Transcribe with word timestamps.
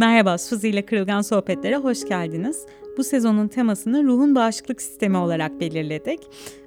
Merhaba, 0.00 0.38
Suzi 0.38 0.68
ile 0.68 0.86
Kırılgan 0.86 1.22
Sohbetlere 1.22 1.76
hoş 1.76 2.04
geldiniz. 2.04 2.66
Bu 2.96 3.04
sezonun 3.04 3.48
temasını 3.48 4.04
ruhun 4.04 4.34
bağışıklık 4.34 4.82
sistemi 4.82 5.16
olarak 5.16 5.60
belirledik. 5.60 6.20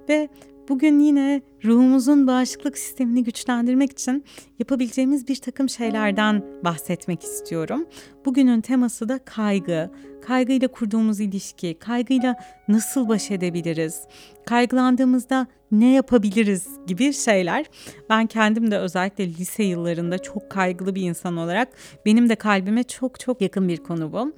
Ve 0.10 0.30
bugün 0.70 1.00
yine 1.00 1.42
ruhumuzun 1.66 2.28
bağışıklık 2.28 2.78
sistemini 2.78 3.24
güçlendirmek 3.24 3.92
için 3.92 4.26
yapabileceğimiz 4.60 5.28
bir 5.28 5.36
takım 5.36 5.70
şeylerden 5.70 6.44
bahsetmek 6.64 7.24
istiyorum. 7.24 7.86
Bugünün 8.26 8.62
teması 8.62 9.10
da 9.10 9.20
kaygı. 9.20 9.92
Kaygıyla 10.22 10.68
kurduğumuz 10.68 11.20
ilişki, 11.20 11.74
kaygıyla 11.80 12.36
nasıl 12.68 13.10
baş 13.10 13.32
edebiliriz, 13.32 14.02
kaygılandığımızda 14.46 15.48
ne 15.72 15.94
yapabiliriz 15.94 16.68
gibi 16.88 17.14
şeyler. 17.14 17.66
Ben 18.10 18.28
kendim 18.28 18.72
de 18.72 18.78
özellikle 18.78 19.28
lise 19.28 19.64
yıllarında 19.64 20.18
çok 20.18 20.50
kaygılı 20.50 20.96
bir 20.96 21.02
insan 21.02 21.38
olarak 21.38 21.68
benim 22.06 22.30
de 22.30 22.36
kalbime 22.36 22.84
çok 22.84 23.20
çok 23.20 23.42
yakın 23.42 23.68
bir 23.68 23.78
konu 23.78 24.14
bu. 24.14 24.34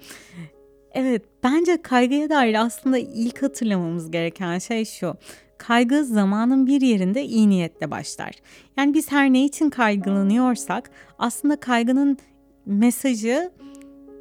Evet, 0.94 1.22
bence 1.44 1.82
kaygıya 1.82 2.30
dair 2.30 2.66
aslında 2.66 2.98
ilk 2.98 3.44
hatırlamamız 3.44 4.12
gereken 4.12 4.60
şey 4.60 4.86
şu. 4.86 5.16
Kaygı 5.58 6.06
zamanın 6.06 6.68
bir 6.68 6.82
yerinde 6.82 7.24
iyi 7.24 7.50
niyetle 7.50 7.92
başlar. 7.92 8.32
Yani 8.78 8.94
biz 8.94 9.12
her 9.12 9.34
ne 9.34 9.46
için 9.46 9.70
kaygılanıyorsak 9.70 10.90
aslında 11.20 11.56
kaygının 11.56 12.18
mesajı 12.66 13.52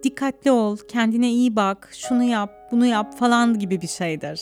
dikkatli 0.02 0.50
ol, 0.50 0.76
kendine 0.88 1.30
iyi 1.30 1.56
bak, 1.56 1.90
şunu 1.92 2.22
yap, 2.22 2.68
bunu 2.72 2.86
yap 2.86 3.18
falan 3.18 3.58
gibi 3.58 3.80
bir 3.80 3.86
şeydir. 3.86 4.40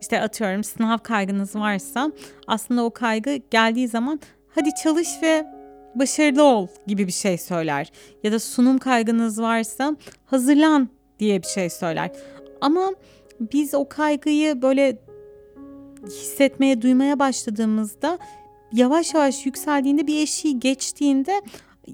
İşte 0.00 0.20
atıyorum 0.20 0.64
sınav 0.64 0.98
kaygınız 0.98 1.56
varsa 1.56 2.12
aslında 2.46 2.84
o 2.84 2.90
kaygı 2.90 3.36
geldiği 3.50 3.88
zaman 3.88 4.20
hadi 4.54 4.70
çalış 4.82 5.08
ve 5.22 5.46
başarılı 5.94 6.42
ol 6.42 6.68
gibi 6.86 7.06
bir 7.06 7.12
şey 7.12 7.38
söyler. 7.38 7.92
Ya 8.22 8.32
da 8.32 8.38
sunum 8.38 8.78
kaygınız 8.78 9.40
varsa 9.40 9.96
hazırlan 10.26 10.88
diye 11.18 11.42
bir 11.42 11.46
şey 11.46 11.70
söyler. 11.70 12.10
Ama 12.60 12.92
biz 13.40 13.74
o 13.74 13.88
kaygıyı 13.88 14.62
böyle 14.62 14.98
hissetmeye, 16.06 16.82
duymaya 16.82 17.18
başladığımızda 17.18 18.18
yavaş 18.72 19.14
yavaş 19.14 19.46
yükseldiğinde 19.46 20.06
bir 20.06 20.22
eşiği 20.22 20.60
geçtiğinde 20.60 21.42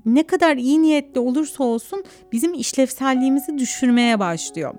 ne 0.06 0.22
kadar 0.22 0.56
iyi 0.56 0.82
niyetli 0.82 1.20
olursa 1.20 1.64
olsun 1.64 2.04
bizim 2.32 2.54
işlevselliğimizi 2.54 3.58
düşürmeye 3.58 4.18
başlıyor. 4.18 4.74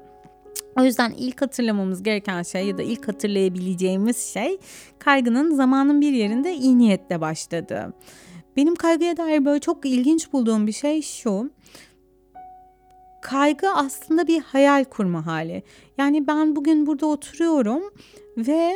O 0.79 0.83
yüzden 0.83 1.13
ilk 1.17 1.41
hatırlamamız 1.41 2.03
gereken 2.03 2.43
şey 2.43 2.67
ya 2.67 2.77
da 2.77 2.81
ilk 2.81 3.07
hatırlayabileceğimiz 3.07 4.17
şey 4.17 4.57
kaygının 4.99 5.55
zamanın 5.55 6.01
bir 6.01 6.11
yerinde 6.11 6.53
iyi 6.53 6.77
niyetle 6.77 7.21
başladı. 7.21 7.93
Benim 8.57 8.75
kaygıya 8.75 9.17
dair 9.17 9.45
böyle 9.45 9.59
çok 9.59 9.85
ilginç 9.85 10.33
bulduğum 10.33 10.67
bir 10.67 10.71
şey 10.71 11.01
şu. 11.01 11.49
Kaygı 13.21 13.69
aslında 13.69 14.27
bir 14.27 14.41
hayal 14.41 14.83
kurma 14.83 15.25
hali. 15.25 15.63
Yani 15.97 16.27
ben 16.27 16.55
bugün 16.55 16.87
burada 16.87 17.05
oturuyorum 17.05 17.83
ve 18.37 18.75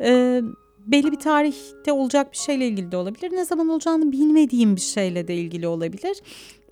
e, 0.00 0.42
belli 0.86 1.12
bir 1.12 1.18
tarihte 1.18 1.92
olacak 1.92 2.32
bir 2.32 2.38
şeyle 2.38 2.68
ilgili 2.68 2.92
de 2.92 2.96
olabilir. 2.96 3.32
Ne 3.32 3.44
zaman 3.44 3.68
olacağını 3.68 4.12
bilmediğim 4.12 4.76
bir 4.76 4.80
şeyle 4.80 5.28
de 5.28 5.34
ilgili 5.34 5.66
olabilir. 5.66 6.22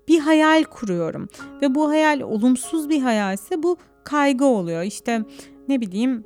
Bir 0.09 0.19
hayal 0.19 0.65
kuruyorum 0.65 1.29
ve 1.63 1.75
bu 1.75 1.89
hayal 1.89 2.21
olumsuz 2.21 2.89
bir 2.89 3.03
hayalse 3.03 3.63
bu 3.63 3.77
kaygı 4.05 4.45
oluyor. 4.45 4.83
İşte 4.83 5.23
ne 5.69 5.81
bileyim 5.81 6.25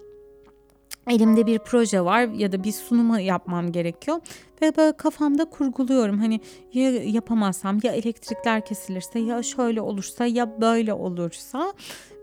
elimde 1.07 1.47
bir 1.47 1.59
proje 1.59 2.05
var 2.05 2.23
ya 2.23 2.53
da 2.53 2.65
bir 2.65 2.73
sunumu 2.73 3.21
yapmam 3.21 3.73
gerekiyor 3.73 4.21
ve 4.63 4.77
böyle 4.77 4.97
kafamda 4.97 5.45
kurguluyorum 5.45 6.19
hani 6.19 6.41
ya 6.73 6.93
yapamazsam 6.93 7.79
ya 7.83 7.93
elektrikler 7.93 8.65
kesilirse 8.65 9.19
ya 9.19 9.43
şöyle 9.43 9.81
olursa 9.81 10.27
ya 10.27 10.61
böyle 10.61 10.93
olursa 10.93 11.73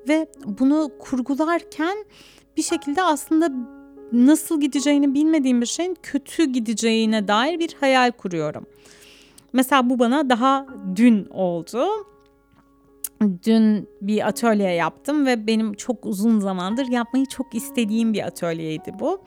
ve 0.07 0.27
bunu 0.45 0.91
kurgularken 0.99 2.05
bir 2.57 2.61
şekilde 2.61 3.03
aslında 3.03 3.51
nasıl 4.11 4.61
gideceğini 4.61 5.13
bilmediğim 5.13 5.61
bir 5.61 5.65
şeyin 5.65 5.97
kötü 6.03 6.45
gideceğine 6.45 7.27
dair 7.27 7.59
bir 7.59 7.75
hayal 7.79 8.11
kuruyorum. 8.11 8.65
Mesela 9.53 9.89
bu 9.89 9.99
bana 9.99 10.29
daha 10.29 10.65
dün 10.95 11.25
oldu. 11.25 11.87
Dün 13.45 13.89
bir 14.01 14.27
atölye 14.27 14.71
yaptım 14.71 15.25
ve 15.25 15.47
benim 15.47 15.73
çok 15.73 16.05
uzun 16.05 16.39
zamandır 16.39 16.87
yapmayı 16.87 17.25
çok 17.25 17.55
istediğim 17.55 18.13
bir 18.13 18.27
atölyeydi 18.27 18.91
bu. 18.99 19.21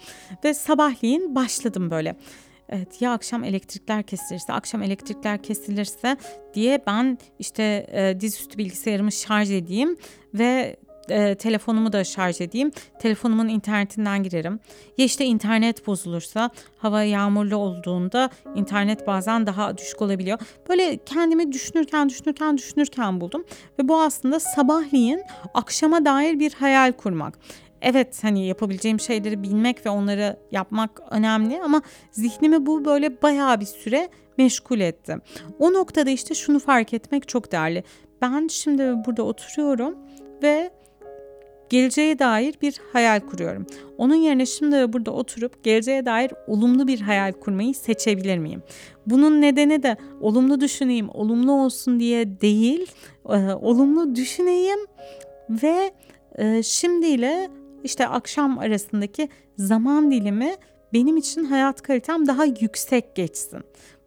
Ve 0.44 0.54
sabahleyin 0.54 1.34
başladım 1.34 1.90
böyle. 1.90 2.16
Evet 2.68 3.02
ya 3.02 3.12
akşam 3.12 3.44
elektrikler 3.44 4.02
kesilirse, 4.02 4.52
akşam 4.52 4.82
elektrikler 4.82 5.42
kesilirse 5.42 6.16
diye 6.54 6.82
ben 6.86 7.18
işte 7.38 7.86
e, 7.92 8.20
dizüstü 8.20 8.58
bilgisayarımı 8.58 9.12
şarj 9.12 9.50
edeyim 9.50 9.96
ve 10.34 10.76
e, 11.08 11.34
telefonumu 11.34 11.92
da 11.92 12.04
şarj 12.04 12.40
edeyim. 12.40 12.70
Telefonumun 12.98 13.48
internetinden 13.48 14.22
girerim. 14.22 14.60
Ya 14.98 15.04
işte 15.04 15.24
internet 15.24 15.86
bozulursa 15.86 16.50
hava 16.78 17.02
yağmurlu 17.02 17.56
olduğunda 17.56 18.30
internet 18.54 19.06
bazen 19.06 19.46
daha 19.46 19.78
düşük 19.78 20.02
olabiliyor. 20.02 20.38
Böyle 20.68 20.98
kendimi 21.06 21.52
düşünürken 21.52 22.08
düşünürken 22.08 22.56
düşünürken 22.56 23.20
buldum. 23.20 23.44
Ve 23.78 23.88
bu 23.88 24.00
aslında 24.00 24.40
sabahleyin 24.40 25.22
akşama 25.54 26.04
dair 26.04 26.38
bir 26.38 26.52
hayal 26.52 26.92
kurmak. 26.92 27.38
Evet 27.82 28.24
hani 28.24 28.46
yapabileceğim 28.46 29.00
şeyleri 29.00 29.42
bilmek 29.42 29.86
ve 29.86 29.90
onları 29.90 30.36
yapmak 30.50 31.00
önemli 31.10 31.62
ama 31.62 31.82
zihnimi 32.10 32.66
bu 32.66 32.84
böyle 32.84 33.22
bayağı 33.22 33.60
bir 33.60 33.66
süre 33.66 34.08
meşgul 34.38 34.80
etti. 34.80 35.16
O 35.58 35.72
noktada 35.72 36.10
işte 36.10 36.34
şunu 36.34 36.58
fark 36.58 36.94
etmek 36.94 37.28
çok 37.28 37.52
değerli. 37.52 37.84
Ben 38.22 38.48
şimdi 38.48 38.82
burada 39.06 39.22
oturuyorum 39.22 39.98
ve 40.42 40.70
geleceğe 41.72 42.18
dair 42.18 42.54
bir 42.62 42.80
hayal 42.92 43.20
kuruyorum. 43.20 43.66
Onun 43.98 44.14
yerine 44.14 44.46
şimdi 44.46 44.92
burada 44.92 45.10
oturup 45.10 45.64
geleceğe 45.64 46.04
dair 46.04 46.32
olumlu 46.46 46.86
bir 46.86 47.00
hayal 47.00 47.32
kurmayı 47.32 47.74
seçebilir 47.74 48.38
miyim? 48.38 48.62
Bunun 49.06 49.40
nedeni 49.40 49.82
de 49.82 49.96
olumlu 50.20 50.60
düşüneyim, 50.60 51.08
olumlu 51.14 51.52
olsun 51.52 52.00
diye 52.00 52.40
değil, 52.40 52.86
e, 53.28 53.36
olumlu 53.52 54.14
düşüneyim 54.14 54.78
ve 55.50 55.90
e, 56.38 56.62
şimdiyle 56.62 57.50
işte 57.84 58.06
akşam 58.06 58.58
arasındaki 58.58 59.28
zaman 59.58 60.10
dilimi 60.10 60.54
benim 60.92 61.16
için 61.16 61.44
hayat 61.44 61.82
kalitem 61.82 62.26
daha 62.26 62.44
yüksek 62.44 63.14
geçsin. 63.14 63.60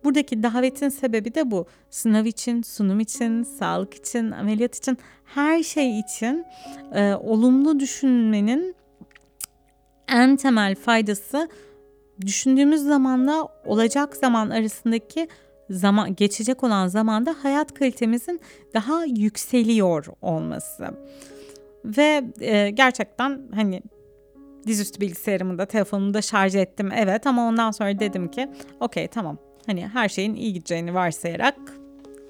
Buradaki 0.06 0.44
davetin 0.44 0.90
sebebi 0.90 1.36
de 1.36 1.52
bu. 1.52 1.66
Sınav 1.90 2.26
için, 2.26 2.62
sunum 2.62 3.00
için, 3.00 3.44
sağlık 3.44 3.94
için, 3.94 4.32
ameliyat 4.32 4.76
için, 4.76 4.98
her 5.26 5.64
şey 5.64 6.00
için 6.00 6.46
e, 6.94 7.14
olumlu 7.14 7.80
düşünmenin 7.80 8.76
en 10.08 10.36
temel 10.36 10.76
faydası 10.76 11.50
düşündüğümüz 12.22 12.82
zamanla 12.82 13.48
olacak 13.66 14.16
zaman 14.18 14.50
arasındaki 14.50 15.28
zaman 15.70 16.16
geçecek 16.16 16.64
olan 16.64 16.88
zamanda 16.88 17.36
hayat 17.44 17.74
kalitemizin 17.74 18.42
daha 18.74 19.06
yükseliyor 19.06 20.06
olması. 20.22 20.88
Ve 21.86 22.24
e, 22.40 22.70
gerçekten 22.70 23.42
hani 23.56 23.82
dizüstü 24.68 25.02
bilgisayarımı 25.02 25.58
da 25.58 25.66
telefonumu 25.66 26.14
da 26.14 26.22
şarj 26.22 26.56
ettim 26.56 26.92
evet 26.96 27.28
ama 27.28 27.48
ondan 27.48 27.72
sonra 27.72 28.00
dedim 28.00 28.32
ki 28.32 28.50
okey 28.80 29.08
tamam 29.08 29.38
Hani 29.66 29.88
her 29.88 30.10
şeyin 30.10 30.36
iyi 30.36 30.54
gideceğini 30.54 30.94
varsayarak 30.94 31.56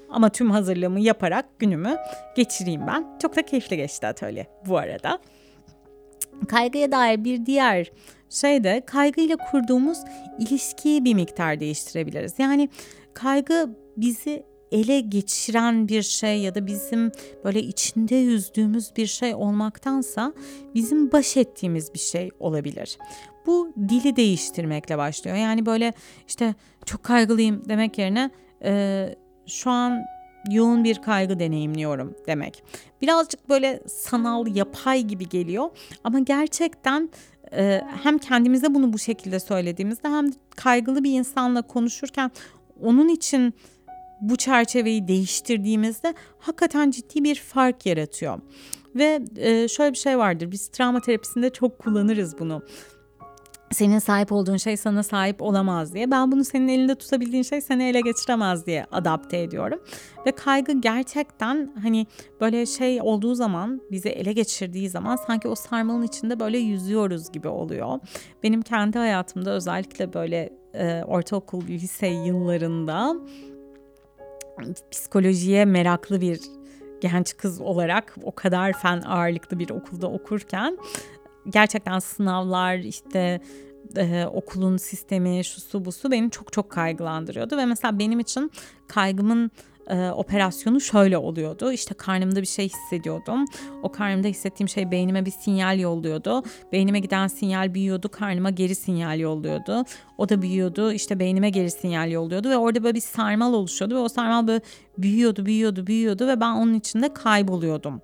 ama 0.09 0.29
tüm 0.29 0.51
hazırlığımı 0.51 0.99
yaparak 0.99 1.59
günümü 1.59 1.97
geçireyim 2.35 2.87
ben. 2.87 3.17
Çok 3.21 3.35
da 3.35 3.41
keyifli 3.41 3.77
geçti 3.77 4.07
atölye 4.07 4.47
bu 4.67 4.77
arada. 4.77 5.19
Kaygıya 6.47 6.91
dair 6.91 7.23
bir 7.23 7.45
diğer 7.45 7.91
şey 8.29 8.63
de 8.63 8.81
kaygıyla 8.85 9.37
kurduğumuz 9.51 9.97
ilişkiyi 10.39 11.05
bir 11.05 11.13
miktar 11.13 11.59
değiştirebiliriz. 11.59 12.33
Yani 12.37 12.69
kaygı 13.13 13.69
bizi 13.97 14.43
ele 14.71 14.99
geçiren 14.99 15.87
bir 15.87 16.01
şey 16.01 16.41
ya 16.41 16.55
da 16.55 16.67
bizim 16.67 17.11
böyle 17.43 17.59
içinde 17.59 18.15
yüzdüğümüz 18.15 18.95
bir 18.97 19.07
şey 19.07 19.35
olmaktansa 19.35 20.33
bizim 20.75 21.11
baş 21.11 21.37
ettiğimiz 21.37 21.93
bir 21.93 21.99
şey 21.99 22.29
olabilir. 22.39 22.97
Bu 23.45 23.73
dili 23.89 24.15
değiştirmekle 24.15 24.97
başlıyor. 24.97 25.37
Yani 25.37 25.65
böyle 25.65 25.93
işte 26.27 26.55
çok 26.85 27.03
kaygılıyım 27.03 27.63
demek 27.69 27.97
yerine 27.97 28.31
e, 28.63 29.15
şu 29.47 29.69
an 29.69 30.01
yoğun 30.51 30.83
bir 30.83 31.01
kaygı 31.01 31.39
deneyimliyorum 31.39 32.15
demek. 32.27 32.63
Birazcık 33.01 33.49
böyle 33.49 33.83
sanal, 33.87 34.55
yapay 34.55 35.01
gibi 35.01 35.29
geliyor 35.29 35.69
ama 36.03 36.19
gerçekten 36.19 37.09
e, 37.53 37.81
hem 38.03 38.17
kendimize 38.17 38.73
bunu 38.73 38.93
bu 38.93 38.99
şekilde 38.99 39.39
söylediğimizde 39.39 40.09
hem 40.09 40.31
kaygılı 40.55 41.03
bir 41.03 41.11
insanla 41.11 41.61
konuşurken 41.61 42.31
onun 42.81 43.09
için 43.09 43.53
bu 44.21 44.35
çerçeveyi 44.35 45.07
değiştirdiğimizde 45.07 46.13
hakikaten 46.39 46.91
ciddi 46.91 47.23
bir 47.23 47.35
fark 47.35 47.85
yaratıyor. 47.85 48.39
Ve 48.95 49.21
e, 49.37 49.67
şöyle 49.67 49.93
bir 49.93 49.97
şey 49.97 50.17
vardır 50.17 50.51
biz 50.51 50.67
travma 50.67 51.01
terapisinde 51.01 51.49
çok 51.49 51.79
kullanırız 51.79 52.39
bunu 52.39 52.61
senin 53.71 53.99
sahip 53.99 54.31
olduğun 54.31 54.57
şey 54.57 54.77
sana 54.77 55.03
sahip 55.03 55.41
olamaz 55.41 55.93
diye. 55.93 56.11
Ben 56.11 56.31
bunu 56.31 56.43
senin 56.43 56.67
elinde 56.67 56.95
tutabildiğin 56.95 57.43
şey 57.43 57.61
seni 57.61 57.83
ele 57.83 58.01
geçiremez 58.01 58.65
diye 58.65 58.85
adapte 58.91 59.41
ediyorum. 59.41 59.79
Ve 60.25 60.31
kaygı 60.31 60.81
gerçekten 60.81 61.73
hani 61.81 62.07
böyle 62.41 62.65
şey 62.65 63.01
olduğu 63.01 63.35
zaman 63.35 63.81
bizi 63.91 64.09
ele 64.09 64.33
geçirdiği 64.33 64.89
zaman 64.89 65.15
sanki 65.15 65.47
o 65.47 65.55
sarmalın 65.55 66.03
içinde 66.03 66.39
böyle 66.39 66.57
yüzüyoruz 66.57 67.31
gibi 67.31 67.47
oluyor. 67.47 67.99
Benim 68.43 68.61
kendi 68.61 68.97
hayatımda 68.97 69.51
özellikle 69.51 70.13
böyle 70.13 70.49
e, 70.73 71.03
ortaokul, 71.03 71.61
lise 71.67 72.07
yıllarında 72.07 73.15
psikolojiye 74.91 75.65
meraklı 75.65 76.21
bir 76.21 76.39
genç 77.01 77.37
kız 77.37 77.61
olarak 77.61 78.15
o 78.23 78.35
kadar 78.35 78.73
fen 78.73 79.01
ağırlıklı 79.01 79.59
bir 79.59 79.69
okulda 79.69 80.07
okurken 80.07 80.77
gerçekten 81.49 81.99
sınavlar 81.99 82.77
işte 82.77 83.41
e, 83.95 84.25
okulun 84.25 84.77
sistemi 84.77 85.43
şu 85.43 85.61
su 85.61 85.85
bu 85.85 85.91
su 85.91 86.11
beni 86.11 86.31
çok 86.31 86.53
çok 86.53 86.69
kaygılandırıyordu 86.69 87.57
ve 87.57 87.65
mesela 87.65 87.99
benim 87.99 88.19
için 88.19 88.51
kaygımın 88.87 89.51
e, 89.87 90.09
operasyonu 90.09 90.81
şöyle 90.81 91.17
oluyordu. 91.17 91.71
İşte 91.71 91.93
karnımda 91.93 92.41
bir 92.41 92.47
şey 92.47 92.69
hissediyordum. 92.69 93.45
O 93.83 93.91
karnımda 93.91 94.27
hissettiğim 94.27 94.69
şey 94.69 94.91
beynime 94.91 95.25
bir 95.25 95.31
sinyal 95.31 95.79
yolluyordu. 95.79 96.43
Beynime 96.71 96.99
giden 96.99 97.27
sinyal 97.27 97.73
büyüyordu, 97.73 98.09
karnıma 98.09 98.49
geri 98.49 98.75
sinyal 98.75 99.19
yolluyordu. 99.19 99.83
O 100.17 100.29
da 100.29 100.41
büyüyordu, 100.41 100.91
işte 100.91 101.19
beynime 101.19 101.49
geri 101.49 101.71
sinyal 101.71 102.11
yolluyordu 102.11 102.49
ve 102.49 102.57
orada 102.57 102.83
böyle 102.83 102.95
bir 102.95 103.01
sarmal 103.01 103.53
oluşuyordu 103.53 103.95
ve 103.95 103.99
o 103.99 104.09
sarmal 104.09 104.47
böyle 104.47 104.61
büyüyordu, 104.97 105.45
büyüyordu, 105.45 105.87
büyüyordu 105.87 106.27
ve 106.27 106.39
ben 106.39 106.51
onun 106.51 106.73
içinde 106.73 107.13
kayboluyordum 107.13 108.01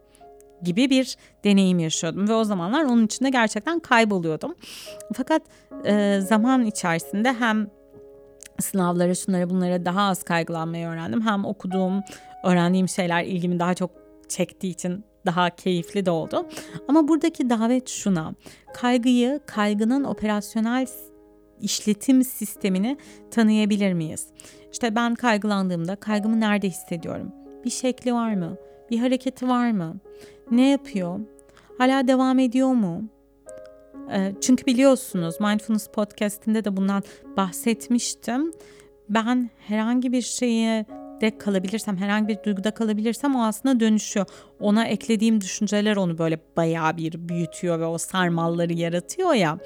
gibi 0.64 0.90
bir 0.90 1.18
deneyim 1.44 1.80
yaşıyordum 1.80 2.28
ve 2.28 2.34
o 2.34 2.44
zamanlar 2.44 2.84
onun 2.84 3.06
içinde 3.06 3.30
gerçekten 3.30 3.80
kayboluyordum. 3.80 4.56
Fakat 5.14 5.42
e, 5.86 6.20
zaman 6.22 6.66
içerisinde 6.66 7.34
hem 7.34 7.68
sınavlara 8.62 9.16
şunlara 9.16 9.50
bunlara 9.50 9.86
daha 9.86 10.02
az 10.02 10.24
kaygılanmayı 10.24 10.88
öğrendim. 10.88 11.22
Hem 11.22 11.46
okuduğum, 11.46 12.02
öğrendiğim 12.44 12.90
şeyler 12.90 13.24
ilgimi 13.24 13.60
daha 13.60 13.74
çok 13.74 13.92
çektiği 14.30 14.70
için 14.70 15.04
daha 15.26 15.50
keyifli 15.50 16.06
de 16.06 16.12
oldu. 16.12 16.48
Ama 16.88 17.08
buradaki 17.08 17.50
davet 17.50 17.90
şuna. 17.90 18.34
Kaygıyı, 18.74 19.40
kaygının 19.46 20.04
operasyonel 20.04 20.88
işletim 21.62 22.24
sistemini 22.24 22.98
tanıyabilir 23.32 23.94
miyiz? 23.94 24.28
İşte 24.72 24.96
ben 24.96 25.16
kaygılandığımda 25.16 25.96
kaygımı 25.96 26.40
nerede 26.40 26.70
hissediyorum? 26.70 27.32
Bir 27.66 27.70
şekli 27.70 28.14
var 28.14 28.34
mı? 28.34 28.58
Bir 28.92 29.00
hareketi 29.00 29.48
var 29.48 29.72
mı? 29.72 29.96
Ne 30.52 30.70
yapıyor? 30.70 31.20
Hala 31.78 32.08
devam 32.08 32.40
ediyor 32.40 32.74
mu? 32.74 33.04
Ee, 34.12 34.34
çünkü 34.42 34.66
biliyorsunuz 34.66 35.40
Mindfulness 35.40 35.88
Podcast'inde 35.88 36.66
de 36.66 36.78
bundan 36.78 37.04
bahsetmiştim. 37.38 38.52
Ben 39.10 39.50
herhangi 39.68 40.12
bir 40.12 40.22
şeye 40.22 40.86
de 41.22 41.38
kalabilirsem, 41.38 41.98
herhangi 41.98 42.28
bir 42.28 42.44
duyguda 42.44 42.72
kalabilirsem 42.72 43.36
o 43.36 43.44
aslında 43.44 43.80
dönüşüyor. 43.80 44.26
Ona 44.60 44.86
eklediğim 44.86 45.42
düşünceler 45.42 45.96
onu 45.96 46.18
böyle 46.18 46.40
bayağı 46.58 46.98
bir 46.98 47.30
büyütüyor 47.30 47.80
ve 47.80 47.86
o 47.86 47.98
sarmalları 47.98 48.74
yaratıyor 48.74 49.34
ya 49.34 49.58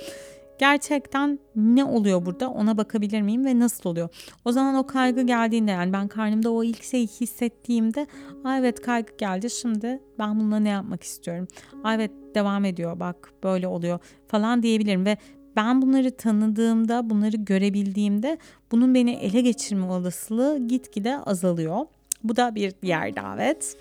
gerçekten 0.59 1.39
ne 1.55 1.85
oluyor 1.85 2.25
burada 2.25 2.49
ona 2.49 2.77
bakabilir 2.77 3.21
miyim 3.21 3.45
ve 3.45 3.59
nasıl 3.59 3.89
oluyor? 3.89 4.09
O 4.45 4.51
zaman 4.51 4.75
o 4.75 4.87
kaygı 4.87 5.21
geldiğinde 5.21 5.71
yani 5.71 5.93
ben 5.93 6.07
karnımda 6.07 6.51
o 6.51 6.63
ilk 6.63 6.83
şeyi 6.83 7.07
hissettiğimde 7.07 8.07
Aa 8.43 8.57
evet 8.57 8.81
kaygı 8.81 9.13
geldi 9.17 9.49
şimdi 9.49 9.99
ben 10.19 10.39
bununla 10.39 10.59
ne 10.59 10.69
yapmak 10.69 11.03
istiyorum? 11.03 11.47
Aa 11.83 11.93
evet 11.93 12.11
devam 12.35 12.65
ediyor 12.65 12.99
bak 12.99 13.33
böyle 13.43 13.67
oluyor 13.67 13.99
falan 14.27 14.63
diyebilirim 14.63 15.05
ve 15.05 15.17
ben 15.55 15.81
bunları 15.81 16.17
tanıdığımda, 16.17 17.09
bunları 17.09 17.37
görebildiğimde 17.37 18.37
bunun 18.71 18.95
beni 18.95 19.11
ele 19.11 19.41
geçirme 19.41 19.85
olasılığı 19.85 20.67
gitgide 20.67 21.17
azalıyor. 21.17 21.85
Bu 22.23 22.35
da 22.35 22.55
bir 22.55 22.73
diğer 22.81 23.15
davet. 23.15 23.77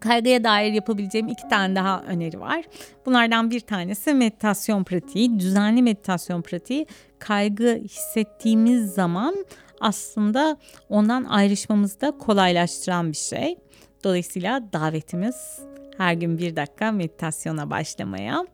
Kaygıya 0.00 0.44
dair 0.44 0.72
yapabileceğim 0.72 1.28
iki 1.28 1.48
tane 1.48 1.76
daha 1.76 2.02
öneri 2.02 2.40
var. 2.40 2.64
Bunlardan 3.06 3.50
bir 3.50 3.60
tanesi 3.60 4.14
meditasyon 4.14 4.84
pratiği. 4.84 5.40
Düzenli 5.40 5.82
meditasyon 5.82 6.42
pratiği 6.42 6.86
kaygı 7.18 7.80
hissettiğimiz 7.84 8.94
zaman 8.94 9.44
aslında 9.80 10.56
ondan 10.88 11.24
ayrışmamızı 11.24 12.00
da 12.00 12.10
kolaylaştıran 12.18 13.12
bir 13.12 13.16
şey. 13.16 13.56
Dolayısıyla 14.04 14.72
davetimiz 14.72 15.60
her 15.98 16.14
gün 16.14 16.38
bir 16.38 16.56
dakika 16.56 16.92
meditasyona 16.92 17.70
başlamaya. 17.70 18.46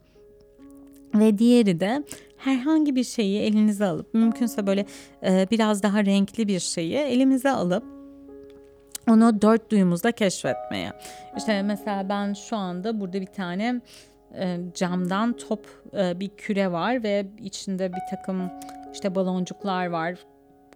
Ve 1.15 1.39
diğeri 1.39 1.81
de 1.81 2.05
herhangi 2.37 2.97
bir 2.97 3.05
şeyi 3.05 3.41
elinize 3.41 3.85
alıp 3.85 4.15
mümkünse 4.15 4.67
böyle 4.67 4.87
e, 5.23 5.47
biraz 5.51 5.83
daha 5.83 6.05
renkli 6.05 6.49
bir 6.49 6.61
şeyi 6.61 6.95
elimize 6.95 7.51
alıp 7.51 7.98
onu 9.09 9.43
dört 9.43 9.71
duyumuzda 9.71 10.13
keşfetmeye. 10.13 10.93
İşte 11.37 11.63
mesela 11.63 12.09
ben 12.09 12.33
şu 12.33 12.57
anda 12.57 13.01
burada 13.01 13.21
bir 13.21 13.27
tane 13.27 13.81
e, 14.35 14.59
camdan 14.75 15.33
top 15.33 15.67
e, 15.97 16.21
bir 16.21 16.29
küre 16.29 16.73
var 16.73 17.03
ve 17.03 17.27
içinde 17.39 17.93
bir 17.93 18.17
takım 18.17 18.51
işte 18.93 19.15
baloncuklar 19.15 19.87
var 19.87 20.15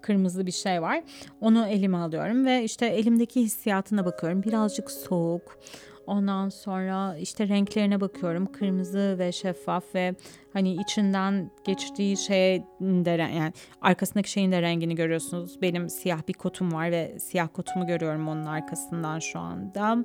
kırmızı 0.02 0.46
bir 0.46 0.52
şey 0.52 0.82
var. 0.82 1.02
Onu 1.40 1.66
elime 1.66 1.96
alıyorum 1.96 2.46
ve 2.46 2.64
işte 2.64 2.86
elimdeki 2.86 3.40
hissiyatına 3.40 4.04
bakıyorum. 4.04 4.42
Birazcık 4.42 4.90
soğuk, 4.90 5.58
Ondan 6.06 6.48
sonra 6.48 7.16
işte 7.16 7.48
renklerine 7.48 8.00
bakıyorum. 8.00 8.52
Kırmızı 8.52 9.16
ve 9.18 9.32
şeffaf 9.32 9.94
ve 9.94 10.14
hani 10.52 10.74
içinden 10.74 11.50
geçtiği 11.64 12.16
şey 12.16 12.62
de 12.80 13.10
yani 13.10 13.52
arkasındaki 13.80 14.30
şeyin 14.30 14.52
de 14.52 14.62
rengini 14.62 14.94
görüyorsunuz. 14.94 15.62
Benim 15.62 15.88
siyah 15.88 16.28
bir 16.28 16.32
kotum 16.32 16.72
var 16.72 16.90
ve 16.90 17.18
siyah 17.18 17.48
kotumu 17.52 17.86
görüyorum 17.86 18.28
onun 18.28 18.44
arkasından 18.44 19.18
şu 19.18 19.38
anda. 19.38 20.04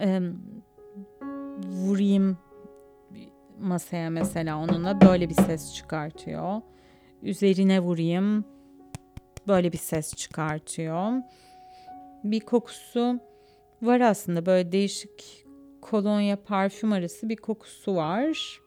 Ee, 0.00 0.20
vurayım 1.64 2.38
masaya 3.60 4.10
mesela 4.10 4.58
onunla 4.58 5.00
böyle 5.00 5.28
bir 5.28 5.34
ses 5.34 5.74
çıkartıyor. 5.74 6.60
Üzerine 7.22 7.80
vurayım 7.80 8.44
böyle 9.48 9.72
bir 9.72 9.78
ses 9.78 10.14
çıkartıyor. 10.14 11.12
Bir 12.24 12.40
kokusu 12.40 13.20
var 13.82 14.00
aslında 14.00 14.46
böyle 14.46 14.72
değişik 14.72 15.46
kolonya 15.80 16.42
parfüm 16.42 16.92
arası 16.92 17.28
bir 17.28 17.36
kokusu 17.36 17.96
var. 17.96 18.60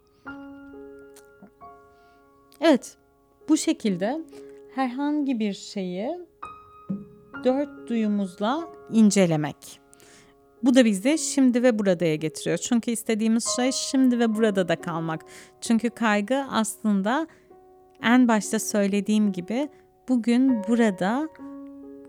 Evet 2.61 2.97
bu 3.49 3.57
şekilde 3.57 4.21
herhangi 4.75 5.39
bir 5.39 5.53
şeyi 5.53 6.09
dört 7.43 7.89
duyumuzla 7.89 8.69
incelemek. 8.91 9.79
Bu 10.63 10.75
da 10.75 10.85
bizi 10.85 11.17
şimdi 11.17 11.63
ve 11.63 11.79
buradaya 11.79 12.15
getiriyor. 12.15 12.57
Çünkü 12.57 12.91
istediğimiz 12.91 13.47
şey 13.55 13.71
şimdi 13.71 14.19
ve 14.19 14.35
burada 14.35 14.67
da 14.67 14.75
kalmak. 14.75 15.21
Çünkü 15.61 15.89
kaygı 15.89 16.45
aslında 16.51 17.27
en 18.03 18.27
başta 18.27 18.59
söylediğim 18.59 19.31
gibi 19.31 19.69
bugün 20.09 20.63
burada 20.67 21.29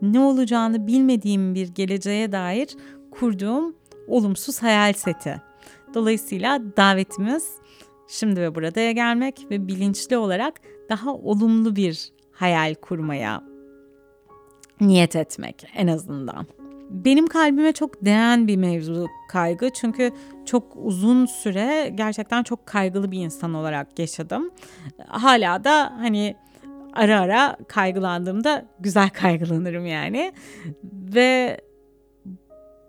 ne 0.03 0.21
olacağını 0.21 0.87
bilmediğim 0.87 1.55
bir 1.55 1.69
geleceğe 1.69 2.33
dair 2.33 2.77
kurduğum 3.21 3.77
olumsuz 4.09 4.63
hayal 4.63 4.93
seti. 4.93 5.43
Dolayısıyla 5.95 6.61
davetimiz 6.77 7.51
şimdi 8.09 8.41
ve 8.41 8.55
buradaya 8.55 8.93
gelmek 8.93 9.47
ve 9.51 9.69
bilinçli 9.69 10.17
olarak 10.17 10.61
daha 10.91 11.15
olumlu 11.15 11.77
bir 11.77 12.13
hayal 12.33 12.75
kurmaya 12.75 13.43
niyet 14.81 15.17
etmek 15.17 15.67
en 15.75 15.87
azından. 15.87 16.47
Benim 16.91 17.27
kalbime 17.27 17.73
çok 17.73 18.05
değen 18.05 18.49
bir 18.49 18.57
mevzu 18.57 19.07
kaygı 19.29 19.71
çünkü 19.71 20.11
çok 20.47 20.65
uzun 20.77 21.27
süre 21.27 21.93
gerçekten 21.95 22.43
çok 22.43 22.67
kaygılı 22.67 23.11
bir 23.11 23.19
insan 23.19 23.55
olarak 23.55 23.99
yaşadım. 23.99 24.51
Hala 25.07 25.65
da 25.65 25.93
hani 25.99 26.37
ara 26.93 27.21
ara 27.21 27.57
kaygılandığımda 27.69 28.67
güzel 28.81 29.11
kaygılanırım 29.15 29.87
yani. 29.87 30.33
Ve 30.85 31.61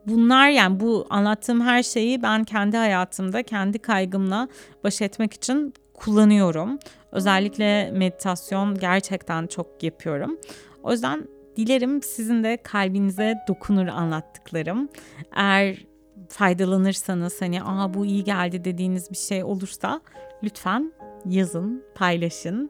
bunlar 0.07 0.49
yani 0.49 0.79
bu 0.79 1.07
anlattığım 1.09 1.61
her 1.61 1.83
şeyi 1.83 2.23
ben 2.23 2.43
kendi 2.43 2.77
hayatımda 2.77 3.43
kendi 3.43 3.79
kaygımla 3.79 4.47
baş 4.83 5.01
etmek 5.01 5.33
için 5.33 5.73
kullanıyorum. 5.93 6.79
Özellikle 7.11 7.91
meditasyon 7.91 8.79
gerçekten 8.79 9.47
çok 9.47 9.83
yapıyorum. 9.83 10.37
O 10.83 10.91
yüzden 10.91 11.27
dilerim 11.57 12.01
sizin 12.03 12.43
de 12.43 12.57
kalbinize 12.63 13.35
dokunur 13.47 13.87
anlattıklarım. 13.87 14.89
Eğer 15.35 15.85
faydalanırsanız 16.29 17.41
hani 17.41 17.63
aa 17.63 17.93
bu 17.93 18.05
iyi 18.05 18.23
geldi 18.23 18.65
dediğiniz 18.65 19.11
bir 19.11 19.17
şey 19.17 19.43
olursa 19.43 20.01
lütfen 20.43 20.93
yazın, 21.25 21.83
paylaşın. 21.95 22.69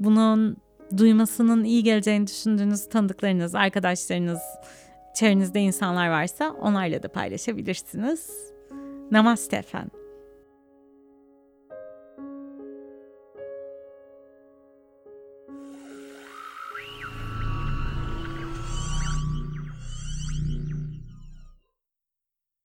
Bunun 0.00 0.56
duymasının 0.96 1.64
iyi 1.64 1.82
geleceğini 1.82 2.26
düşündüğünüz 2.26 2.88
tanıdıklarınız, 2.88 3.54
arkadaşlarınız, 3.54 4.40
çevrenizde 5.14 5.60
insanlar 5.60 6.08
varsa 6.08 6.50
onlarla 6.60 7.02
da 7.02 7.08
paylaşabilirsiniz. 7.08 8.52
Namaste 9.10 9.56
efendim. 9.56 10.03